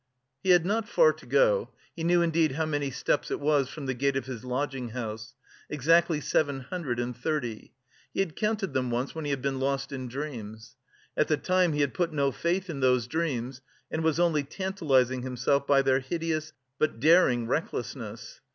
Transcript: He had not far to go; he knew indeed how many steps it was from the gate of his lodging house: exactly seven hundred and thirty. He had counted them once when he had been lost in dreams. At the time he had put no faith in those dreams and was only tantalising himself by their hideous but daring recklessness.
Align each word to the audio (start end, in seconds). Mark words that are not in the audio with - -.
He 0.41 0.49
had 0.49 0.65
not 0.65 0.89
far 0.89 1.13
to 1.13 1.25
go; 1.27 1.69
he 1.95 2.03
knew 2.03 2.23
indeed 2.23 2.53
how 2.53 2.65
many 2.65 2.89
steps 2.89 3.29
it 3.29 3.39
was 3.39 3.69
from 3.69 3.85
the 3.85 3.93
gate 3.93 4.17
of 4.17 4.25
his 4.25 4.43
lodging 4.43 4.89
house: 4.89 5.35
exactly 5.69 6.19
seven 6.19 6.61
hundred 6.61 6.99
and 6.99 7.15
thirty. 7.15 7.75
He 8.11 8.19
had 8.21 8.35
counted 8.35 8.73
them 8.73 8.89
once 8.89 9.13
when 9.13 9.25
he 9.25 9.29
had 9.29 9.43
been 9.43 9.59
lost 9.59 9.91
in 9.91 10.07
dreams. 10.07 10.75
At 11.15 11.27
the 11.27 11.37
time 11.37 11.73
he 11.73 11.81
had 11.81 11.93
put 11.93 12.11
no 12.11 12.31
faith 12.31 12.67
in 12.67 12.79
those 12.79 13.05
dreams 13.05 13.61
and 13.91 14.03
was 14.03 14.19
only 14.19 14.41
tantalising 14.43 15.21
himself 15.21 15.67
by 15.67 15.83
their 15.83 15.99
hideous 15.99 16.51
but 16.79 16.99
daring 16.99 17.45
recklessness. 17.45 18.41